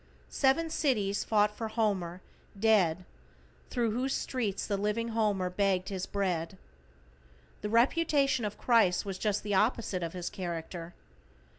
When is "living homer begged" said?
4.75-5.89